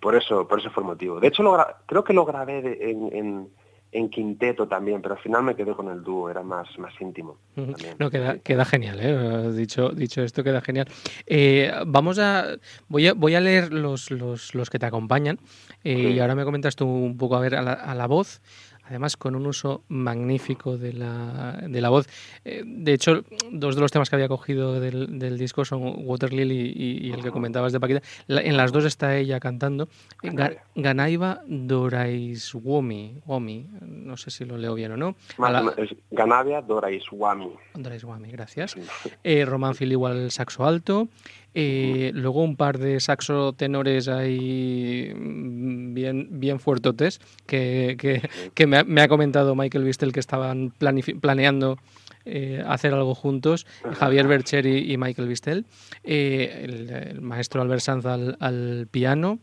[0.01, 1.19] por eso por eso fue el motivo.
[1.19, 1.57] De hecho, lo
[1.87, 3.49] creo que lo grabé de- en, en-
[3.93, 7.37] en quinteto también, pero al final me quedé con el dúo, era más, más íntimo.
[7.55, 7.95] También.
[7.99, 9.53] No, queda, queda genial, ¿eh?
[9.53, 10.89] Dicho, dicho esto, queda genial.
[11.27, 12.57] Eh, vamos a
[12.89, 13.13] voy, a.
[13.13, 15.39] voy a leer los, los, los que te acompañan
[15.85, 16.07] eh, Sí.
[16.15, 18.41] y ahora me comentas tú un poco a ver a la, a la voz.
[18.85, 22.07] Además, con un uso magnífico de la, de la voz.
[22.45, 26.33] Eh, de hecho, dos de los temas que había cogido del, del disco son Water
[26.33, 28.03] Lily y, y el que comentabas de Paquita.
[28.27, 29.89] La- en las dos está ella cantando.
[30.23, 33.21] Eh, Ga- Ganaiva Doraiswami.
[33.27, 35.15] Wami, no sé si lo leo bien o no.
[35.39, 37.51] La- o menos, es Ganavia Dora Iswami.
[37.75, 38.75] Doraiswami, gracias.
[39.23, 41.09] Eh, Román Fil igual saxo alto.
[41.55, 48.67] Eh, luego un par de saxo tenores ahí mm, bien, bien fuertotes que, que, que
[48.67, 50.73] me, ha, me ha comentado Michael Bistel que estaban
[51.21, 51.79] planeando
[52.25, 53.67] eh, hacer algo juntos,
[53.99, 55.67] Javier Bercher y, y Michael Bistel.
[56.05, 59.39] Eh, el, el maestro Albert Sanz al, al piano.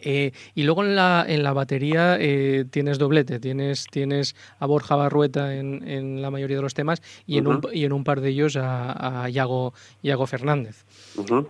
[0.00, 4.96] Eh, y luego en la, en la batería eh, tienes doblete, tienes, tienes a Borja
[4.96, 8.20] Barrueta en, en la mayoría de los temas y, en, un, y en un par
[8.20, 10.84] de ellos a, a Iago, Iago Fernández.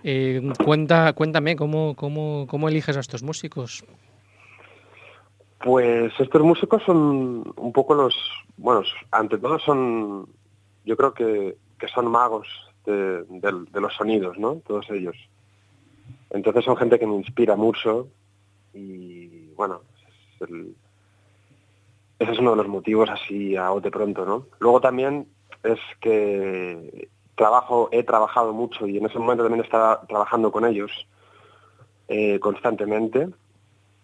[0.02, 3.84] Eh, cuenta, cuéntame, ¿cómo, cómo, ¿cómo eliges a estos músicos?
[5.64, 8.14] Pues estos músicos son un poco los,
[8.56, 8.82] bueno,
[9.12, 10.26] ante todo son,
[10.84, 12.48] yo creo que, que son magos
[12.84, 14.56] de, de los sonidos, ¿no?
[14.66, 15.16] Todos ellos.
[16.30, 18.08] Entonces son gente que me inspira mucho
[18.74, 19.82] y bueno,
[20.40, 20.48] es
[22.18, 24.46] ese es uno de los motivos así a bote pronto, ¿no?
[24.60, 25.26] Luego también
[25.64, 31.08] es que trabajo, he trabajado mucho y en ese momento también estaba trabajando con ellos
[32.08, 33.28] eh, constantemente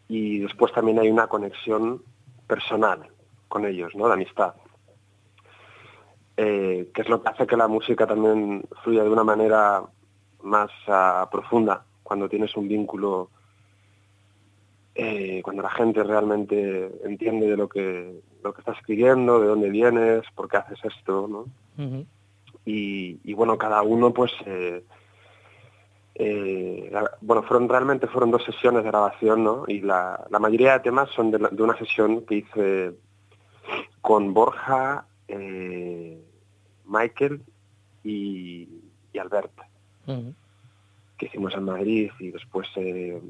[0.09, 2.03] y después también hay una conexión
[2.47, 3.09] personal
[3.49, 4.09] con ellos, ¿no?
[4.09, 4.55] De amistad.
[6.37, 9.83] Eh, que es lo que hace que la música también fluya de una manera
[10.43, 13.31] más ah, profunda cuando tienes un vínculo,
[14.99, 19.71] eh, cuando la gente realmente entiende de lo que, lo que estás escribiendo, de dónde
[19.71, 21.47] vienes, por qué haces esto, ¿no?
[22.65, 24.83] Y, y bueno, cada uno pues eh,
[26.21, 29.65] eh, bueno, fueron realmente fueron dos sesiones de grabación, ¿no?
[29.69, 32.93] Y la, mayoría de temas son de, una sesión que hice
[34.01, 36.21] con Borja, eh,
[36.87, 37.41] Michael
[38.03, 38.69] y,
[39.17, 39.53] Albert,
[40.07, 43.21] que hicimos en Madrid y después eh,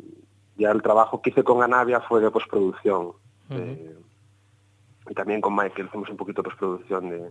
[0.58, 3.12] ya el trabajo que hice con Anavia fue de postproducción.
[5.08, 7.30] y también con Michael hicimos un poquito de postproducción de,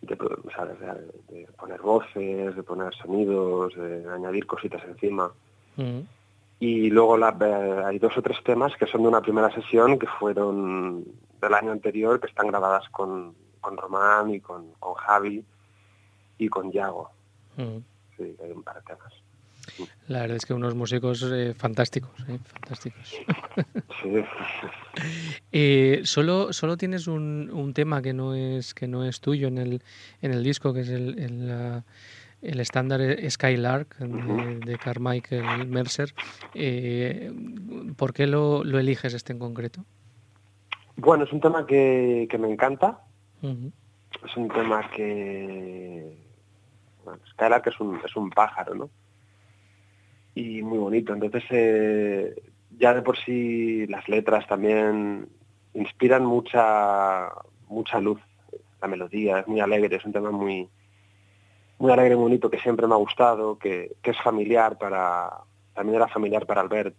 [0.00, 0.16] de,
[1.58, 5.30] poner voces, de poner sonidos, de añadir cositas encima.
[6.60, 7.16] Y luego
[7.84, 11.04] hay dos o tres temas que son de una primera sesión que fueron
[11.40, 15.44] del año anterior, que están grabadas con, con Román y con, con Javi
[16.38, 17.10] y con Yago.
[17.56, 17.78] Mm.
[18.16, 19.12] Sí, hay un par de temas.
[20.08, 23.16] La verdad es que unos músicos eh, fantásticos, eh, fantásticos.
[25.52, 29.58] Eh, solo, solo tienes un, un, tema que no es que no es tuyo en
[29.58, 29.82] el,
[30.22, 31.82] en el disco, que es el, el,
[32.42, 33.00] el estándar
[33.30, 36.14] Skylark de, Carmichael Mercer.
[37.96, 39.84] ¿Por qué lo, lo, eliges este en concreto?
[40.96, 43.00] Bueno, es un tema que, que me encanta.
[43.42, 46.18] Es un tema que...
[47.04, 48.90] Bueno, Skylark es un, es un pájaro, ¿no?
[50.38, 51.12] Y muy bonito.
[51.12, 52.42] Entonces, eh,
[52.78, 55.28] ya de por sí las letras también
[55.74, 57.30] inspiran mucha
[57.68, 58.20] mucha luz.
[58.80, 60.68] La melodía es muy alegre, es un tema muy
[61.78, 65.30] muy alegre y bonito que siempre me ha gustado, que, es familiar para,
[65.74, 66.96] también era familiar para Albert.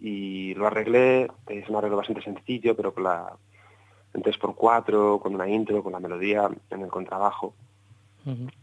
[0.00, 3.36] Y lo arreglé, es un arreglo bastante sencillo, pero con la
[4.14, 7.54] en 3x4, con una intro, con la melodía en el contrabajo.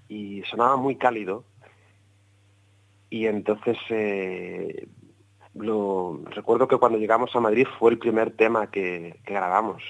[0.08, 1.43] Y sonaba muy cálido,
[3.10, 4.88] y entonces eh,
[5.55, 9.84] lo, recuerdo que cuando llegamos a Madrid fue el primer tema que, grabamos.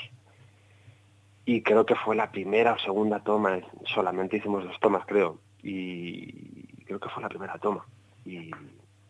[1.46, 5.40] Y creo que fue la primera o segunda toma, solamente hicimos dos tomas creo.
[5.64, 7.86] Y creo que fue la primera toma.
[8.24, 8.52] Y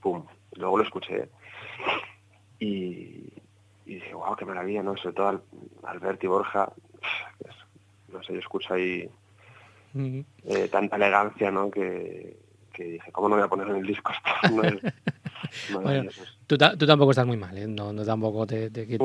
[0.02, 1.30] pum, luego lo escuché.
[2.60, 3.32] Y,
[3.86, 4.96] dije, wow, qué maravilla, ¿no?
[4.98, 5.42] Sobre todo
[5.84, 6.72] Albert y Borja,
[8.12, 9.10] no sé, yo escucho ahí
[9.96, 11.70] eh, tanta elegancia, ¿no?
[11.70, 12.38] Que,
[12.80, 14.14] que dije, ¿cómo no voy a poner en el disco
[16.48, 17.68] tú, tampoco estás muy mal, ¿eh?
[17.68, 18.88] no, tampoco te, te,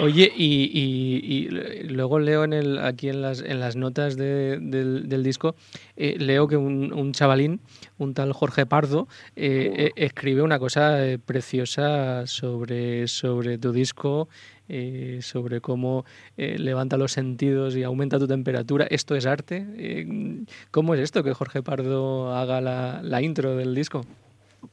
[0.00, 1.48] Oye, y,
[1.88, 5.56] luego leo en el, aquí en las, en las notas del, disco,
[5.96, 7.60] eh, leo que un, chavalín,
[7.98, 14.28] un tal Jorge Pardo, eh, escribe una cosa preciosa sobre, sobre tu disco
[14.72, 16.04] eh, sobre cómo
[16.36, 18.86] eh, levanta los sentidos y aumenta tu temperatura.
[18.88, 19.66] ¿Esto es arte?
[19.76, 24.02] Eh, ¿Cómo es esto que Jorge Pardo haga la, intro del disco?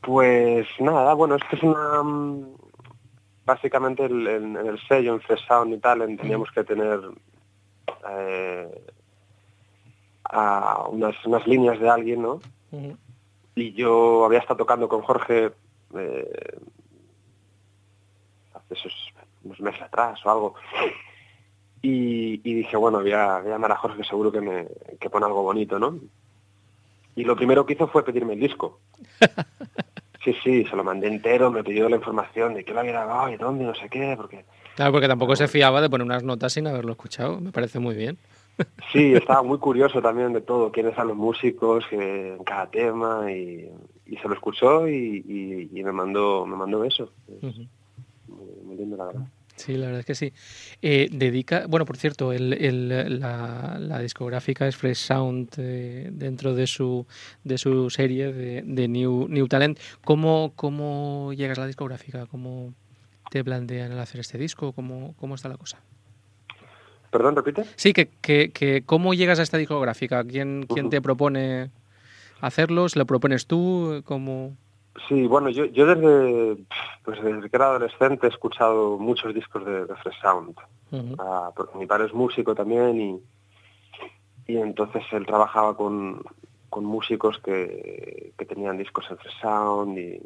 [0.01, 2.03] Pues nada, bueno, esto es una...
[2.03, 2.45] Mm,
[3.43, 6.99] básicamente el, el, sello, en Fresh Sound y tal, teníamos que tener
[10.29, 12.39] a unas, unas líneas de alguien, ¿no?
[13.55, 15.51] Y yo había estado tocando con Jorge
[18.53, 18.93] hace esos
[19.47, 20.55] unos meses atrás o algo.
[21.81, 24.67] Y, dije, bueno, voy a, llamar a Jorge que seguro que me
[24.99, 25.99] que pone algo bonito, ¿no?
[27.15, 28.79] Y lo primero que hizo fue pedirme el disco.
[30.23, 33.29] Sí, sí, se lo mandé entero, me pidió la información de qué lo había grabado
[33.29, 34.43] y dónde, no sé qué, porque...
[34.75, 37.95] Claro, porque tampoco se fiaba de poner unas notas sin haberlo escuchado, me parece muy
[37.95, 38.17] bien.
[38.91, 43.69] Sí, estaba muy curioso también de todo, quiénes eran los músicos en cada tema y,
[44.21, 47.09] se lo escuchó y, me mandó me mandó eso.
[48.27, 49.27] muy lindo, la verdad.
[49.57, 50.33] Sí, la verdad es que sí.
[50.83, 57.07] Eh, dedica, bueno, por cierto, el, la, discográfica es Fresh Sound eh, dentro de su,
[57.43, 59.79] de su serie de, New, New Talent.
[60.05, 62.27] ¿Cómo, ¿Cómo llegas a la discográfica?
[62.27, 62.73] ¿Cómo
[63.31, 64.73] te plantean el hacer este disco?
[64.73, 65.79] ¿Cómo, cómo está la cosa?
[67.09, 67.65] ¿Perdón, repite?
[67.75, 70.23] Sí, que, que, que ¿cómo llegas a esta discográfica?
[70.23, 71.71] ¿Quién, quién te propone
[72.41, 72.95] hacerlos?
[72.95, 74.03] ¿Lo propones tú?
[74.05, 74.55] ¿Cómo...?
[75.07, 76.57] Sí, bueno, yo, yo desde,
[77.03, 80.55] pues desde que era adolescente he escuchado muchos discos de, Fresh Sound,
[81.19, 83.21] ah, porque mi padre es músico también y,
[84.47, 86.23] y entonces él trabajaba con,
[86.69, 90.19] con músicos que, que, tenían discos en Fresh Sound y,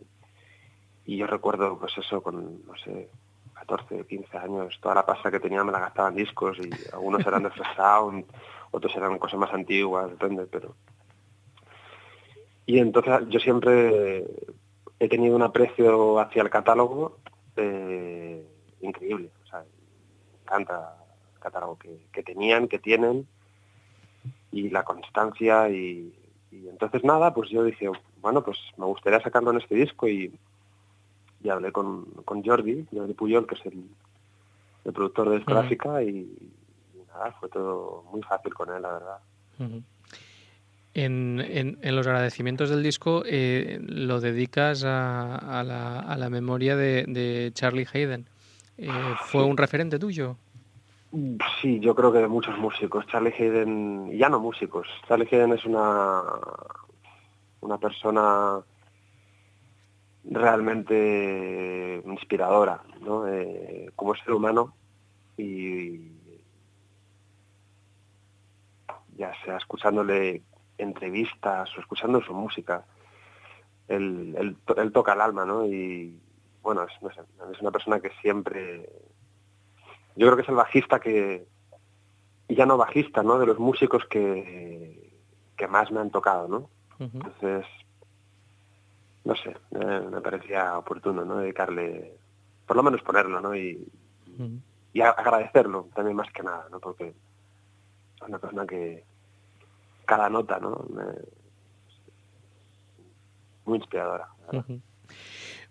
[1.05, 3.09] y yo recuerdo pues eso con, no sé,
[3.53, 7.43] 14, 15 años, toda la pasta que tenía me la gastaban discos y algunos eran
[7.43, 8.25] de Fresh Sound,
[8.71, 10.75] otros eran cosas más antiguas, depende, pero...
[12.65, 14.23] Y entonces yo siempre
[15.01, 17.17] he tenido un aprecio hacia el catálogo
[17.55, 18.45] eh,
[18.81, 19.31] increíble.
[19.43, 20.95] O sea, me encanta
[21.33, 23.27] el catálogo que, tenían, que tienen,
[24.51, 25.67] y la constancia.
[25.69, 26.13] Y,
[26.51, 27.89] entonces nada, pues yo dije,
[28.21, 30.31] bueno, pues me gustaría sacarlo en este disco y,
[31.41, 33.83] y hablé con, con Jordi, Jordi Puyol, que es el,
[34.93, 36.31] productor de discográfica, y,
[37.07, 39.17] nada, fue todo muy fácil con él, la verdad.
[40.93, 47.51] En, en, los agradecimientos del disco eh, lo dedicas a, la, a, la, memoria de,
[47.53, 48.25] Charlie Hayden.
[48.77, 48.89] Eh,
[49.23, 50.35] ¿Fue un referente tuyo?
[51.61, 53.05] Sí, yo creo que de muchos músicos.
[53.07, 56.23] Charlie Hayden, ya no músicos, Charlie Hayden es una,
[57.61, 58.59] una persona
[60.23, 63.27] realmente inspiradora, ¿no?
[63.27, 64.73] Eh, como ser humano
[65.37, 66.11] y
[69.17, 70.41] ya sea escuchándole
[70.83, 72.85] entrevistas o escuchando su música,
[73.87, 74.57] él,
[74.93, 75.65] toca el alma, ¿no?
[75.65, 76.19] Y
[76.61, 76.91] bueno, es,
[77.51, 78.89] es, una persona que siempre,
[80.15, 81.47] yo creo que es el bajista que,
[82.49, 83.39] ya no bajista, ¿no?
[83.39, 85.13] De los músicos que,
[85.55, 86.69] que más me han tocado, ¿no?
[86.99, 87.65] Entonces,
[89.23, 91.37] no sé, me parecía oportuno, ¿no?
[91.37, 92.17] Dedicarle,
[92.67, 93.55] por lo menos ponerlo, ¿no?
[93.55, 93.87] Y,
[94.93, 96.79] y agradecerlo también más que nada, ¿no?
[96.79, 99.03] Porque es una persona que
[100.11, 100.85] cada nota, ¿no?
[103.63, 104.27] muy inspiradora.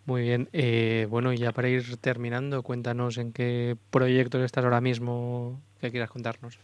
[0.07, 0.49] Muy bien.
[0.55, 6.11] Eh, bueno, ya para ir terminando, cuéntanos en qué proyectos estás ahora mismo que quieras
[6.11, 6.59] contarnos.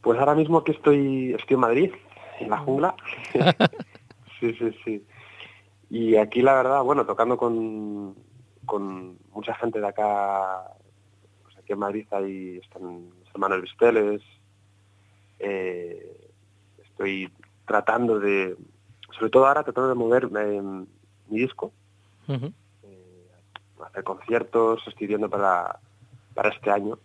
[0.00, 1.92] Pues ahora mismo que estoy, estoy en Madrid,
[2.40, 2.94] en la jungla.
[4.40, 5.04] sí, sí, sí.
[5.90, 8.14] Y aquí la verdad, bueno, tocando con,
[8.64, 10.62] con mucha gente de acá,
[11.42, 14.22] pues aquí en Madrid hay están los hermanos Visteles,
[15.38, 16.21] eh,
[17.02, 17.32] estoy
[17.66, 18.56] tratando de,
[19.10, 21.72] sobre todo ahora tratando de mover eh, mi disco,
[22.28, 23.28] eh,
[23.84, 25.80] hacer conciertos, estoy viendo para,
[26.34, 26.98] para este año.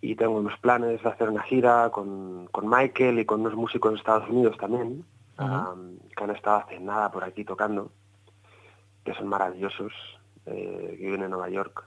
[0.00, 3.92] Y tengo unos planes de hacer una gira con, con Michael y con unos músicos
[3.92, 5.04] de Estados Unidos también,
[5.36, 7.90] que han estado hace nada por aquí tocando,
[9.04, 9.92] que son maravillosos,
[10.46, 11.84] eh, que viven en Nueva York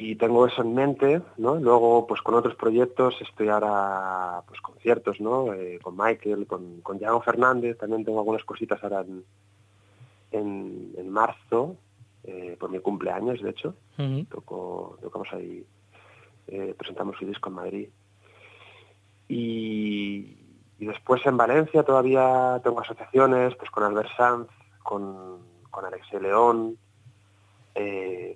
[0.00, 1.56] y tengo eso en mente, ¿no?
[1.56, 5.52] Luego, pues con otros proyectos estoy ahora, pues conciertos, ¿no?
[5.52, 11.76] Eh, con Michael, con, con Fernández, también tengo algunas cositas ahora en, en, marzo,
[12.24, 13.74] eh, por mi cumpleaños, de hecho.
[14.30, 15.66] Toco, tocamos ahí,
[16.46, 17.88] eh, presentamos su disco en Madrid.
[19.28, 20.38] Y,
[20.78, 24.48] y, después en Valencia todavía tengo asociaciones, pues con Albert Sanz,
[24.82, 25.40] con,
[25.70, 26.78] con Alexei León,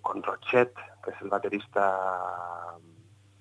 [0.03, 0.75] con Rochet,
[1.05, 1.99] que es el baterista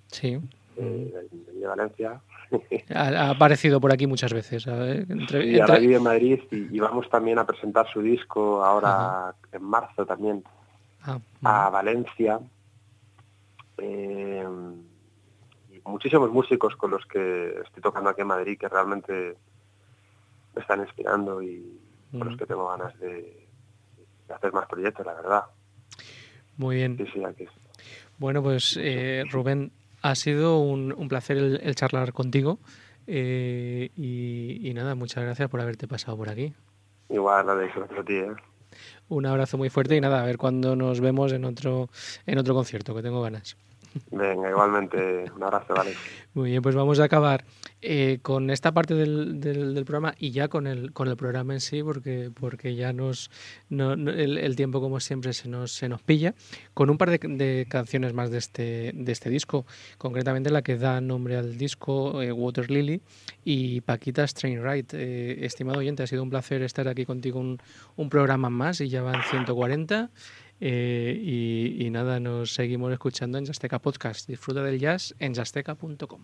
[0.07, 0.39] sí.
[0.75, 2.21] de, Valencia.
[2.93, 4.67] Ha, aparecido por aquí muchas veces.
[4.67, 10.05] y ahora vive en Madrid y, vamos también a presentar su disco ahora en marzo
[10.05, 10.43] también
[11.01, 12.39] ah, a Valencia.
[13.79, 14.47] Eh,
[15.85, 19.35] muchísimos músicos con los que estoy tocando aquí en Madrid que realmente
[20.55, 21.79] me están inspirando y
[22.11, 23.47] con los que tengo ganas de
[24.29, 25.43] hacer más proyectos, la verdad.
[26.57, 26.97] Muy bien.
[28.17, 32.59] Bueno, pues eh, Rubén, ha sido un, placer el, charlar contigo
[33.07, 36.53] eh, y, nada, muchas gracias por haberte pasado por aquí.
[37.09, 38.13] Igual, nada, gracias a ti.
[38.13, 38.31] ¿eh?
[39.09, 41.89] Un abrazo muy fuerte y nada, a ver cuándo nos vemos en otro,
[42.25, 43.57] en otro concierto, que tengo ganas.
[44.11, 45.93] Venga, igualmente, un abrazo, vale.
[46.33, 47.45] Muy bien, pues vamos a acabar
[47.81, 51.59] eh, con esta parte del, del, programa y ya con el, con el programa en
[51.59, 53.29] sí, porque, porque ya nos
[53.69, 56.33] el, tiempo, como siempre, se nos, se nos pilla,
[56.73, 59.65] con un par de, canciones más de este, de este disco,
[59.97, 63.01] concretamente la que da nombre al disco, eh, Water Lily,
[63.43, 64.87] y Paquita Train Ride.
[64.93, 67.59] Eh, estimado oyente, ha sido un placer estar aquí contigo un,
[67.95, 70.09] un programa más y ya van 140.
[70.65, 74.29] Eh, y, nada, nos seguimos escuchando en Jasteca Podcast.
[74.29, 76.23] Disfruta del jazz en jasteca.com.